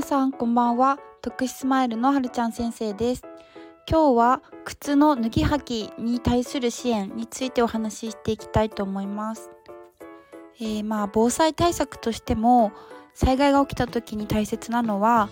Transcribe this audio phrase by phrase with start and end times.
[0.00, 0.98] 皆さんこんばんは。
[1.20, 3.22] 特殊スマイルのはるちゃん先生です。
[3.86, 9.50] 今日は靴の脱ぎ履きに対する支援についてお話ししていきたいと思います、
[10.58, 12.72] えー、まあ防災対策としても
[13.12, 15.28] 災害が起きた時に大切なのは、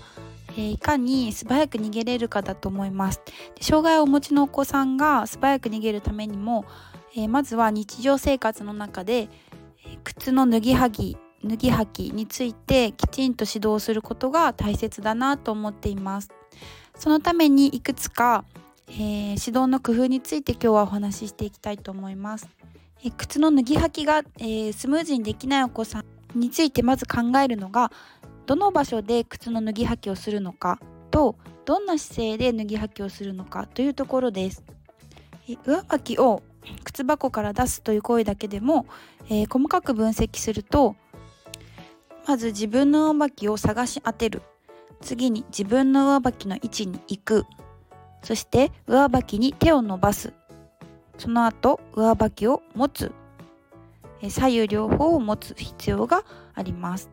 [0.59, 3.23] え、いかに素早く逃げれるかだと思います。
[3.55, 6.67] で障害をお持ちのお子さんが素早く逃げるためにも、
[7.17, 9.31] えー、まずは日常生活の中で、
[9.87, 16.31] え靴の脱ぎ履き脱ぎ履きについてきちんと指導することが大切だなと思っています。
[16.99, 18.45] そのためにいくつか、
[18.89, 18.97] えー、
[19.31, 22.49] 指導の工夫について今日はお話ししていきたいと思います、
[23.05, 27.93] えー、靴の脱ぎ履きが、えー、スムーズにできないお子さんについてまず考えるのが
[28.47, 30.81] どの場所で靴の脱ぎ履きをするのか
[31.11, 34.65] とどんな姿勢で脱ぎ履きをするのかというところです、
[35.49, 36.43] え上履きを
[36.83, 38.87] 靴箱から出すという行為だけでも、
[39.29, 40.97] え細かく分析すると
[42.29, 44.43] まず自分の上履きを探し当てる。
[45.01, 47.47] 次に自分の上履きの位置に行く。
[48.23, 50.35] そして上履きに手を伸ばす。
[51.17, 53.13] その後上履きを持つ。
[54.29, 56.23] 左右両方を持つ必要が
[56.55, 57.09] あります。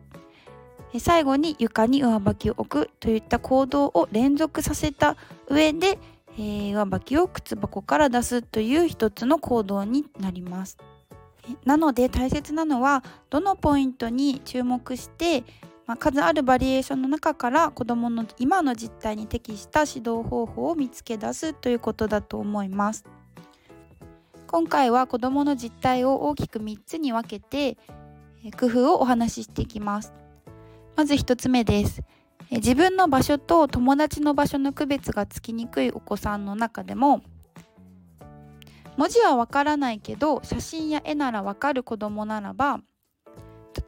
[0.98, 5.16] 最後に床に上履きを置くといった行動を連続させた
[5.48, 5.98] 上で、
[6.36, 10.76] えー、上履きを靴箱から出すという一つの行動になります。
[11.64, 15.44] なので大切なのはどのポイントに注目して、
[15.86, 23.04] まあ、数あるバリエーションの中から子どもの今の実態に適した指導方法を見つけ出すということだと思います。
[24.46, 27.76] 今回は子どもの実態を大きく3つに分けて
[28.58, 30.12] 工夫をお話ししていきます。
[30.94, 32.02] まず1つ目です。
[32.50, 37.22] 自分の場所と友達の場所の区別がつきにくいお子さんの中でも
[38.96, 42.80] 文字はわからないけど写真や絵ならわかる子供ならば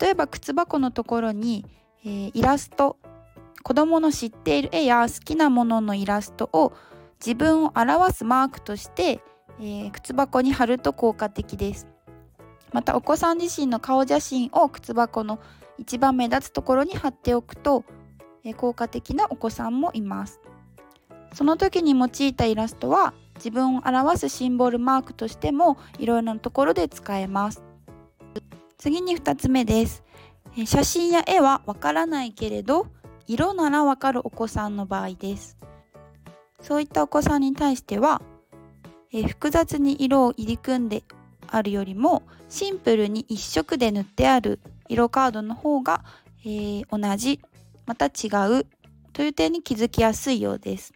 [0.00, 1.64] 例えば靴箱のところに、
[2.04, 2.98] えー、イラスト
[3.62, 6.72] 子供の知っている絵や好きなもののイラストを
[7.24, 9.20] 自分を表すマークとして、
[9.60, 11.86] えー、靴箱に貼ると効果的です。
[12.72, 15.40] またお子さん自身の顔写真を靴箱の
[15.78, 17.84] 一番目立つところに貼っておくと、
[18.44, 20.40] えー、効果的なお子さんもいます。
[21.34, 27.62] その時に用いたイラストは自分を表すシンボルマークとしてもいろいろなところで使えます。
[28.76, 30.04] 次に2つ目です。
[30.66, 32.86] 写真や絵はわからないけれど
[33.26, 35.56] 色ならわかるお子さんの場合です。
[36.60, 38.20] そういったお子さんに対しては
[39.12, 41.02] え複雑に色を入り組んで
[41.46, 46.04] あるよりもシンプルに一色で塗ってある色カードの方が、
[46.44, 47.40] えー、同じ
[47.86, 48.28] また違
[48.60, 48.66] う
[49.12, 50.92] という点に気づきやすいようです。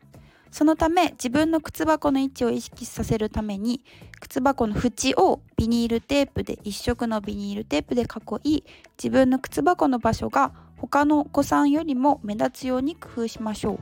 [0.53, 3.83] そのため自分の靴箱の位置を意識させるために
[4.21, 8.65] 靴箱の縁をビニールテープで一色のビニールテープで囲い
[9.03, 13.79] 自分の靴箱の場所が他のお子さんよりも目立つように工夫しましょう。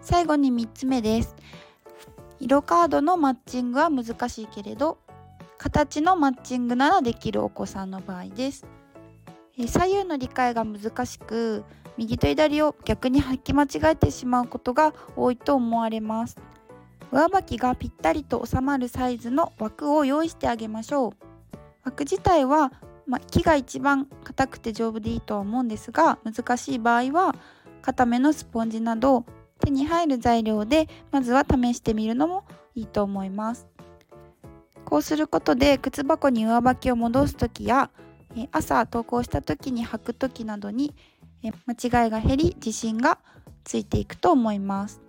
[0.00, 1.36] 最後に3つ目です。
[2.40, 4.98] 色カードのマッチングは難しいけれど
[5.58, 8.66] 形のマッチングならできるお子さんの場合です。
[9.66, 11.64] 左右の理解が難しく
[11.96, 16.36] 右と左を逆に履き間違えてしまうことが多いと思われます。
[17.10, 21.12] 上履きがぴったりと収まるサイズの枠を用意してあげましょう。
[21.84, 22.72] 枠自体は、
[23.06, 27.34] まあ、木が一番硬くて丈夫でいいとは思うんですが難しい場合は
[27.80, 29.24] 固めのスポンジなど
[29.60, 33.66] 手に入る材料でまずは試してみるのもいいと思います。
[34.84, 37.90] こうすることで靴箱に上履きを戻す時や
[38.52, 40.94] 朝投稿した時に履く時などに
[41.42, 43.18] 間違いが減り自信が
[43.64, 45.00] ついていくと思います。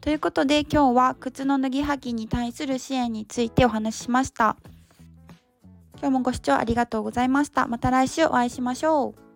[0.00, 4.56] ということで今日は靴の脱ぎ履きに対する支援についてお話ししました。
[5.94, 7.68] 今日もご視聴ありがとうございました。
[7.68, 9.31] また来週お会いしましょう。